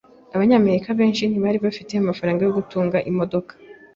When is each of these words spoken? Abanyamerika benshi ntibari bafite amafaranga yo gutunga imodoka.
Abanyamerika 0.35 0.89
benshi 0.99 1.23
ntibari 1.25 1.57
bafite 1.65 1.91
amafaranga 1.97 2.41
yo 2.43 2.53
gutunga 2.57 2.97
imodoka. 3.09 3.51